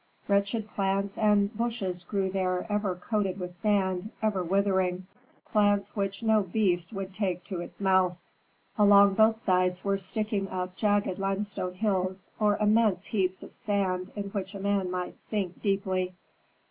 [0.27, 5.05] Wretched plants and bushes grew there ever coated with sand, ever withering,
[5.45, 8.17] plants which no beast would take to its mouth.
[8.79, 14.31] Along both sides were sticking up jagged limestone hills, or immense heaps of sand in
[14.31, 16.15] which a man might sink deeply.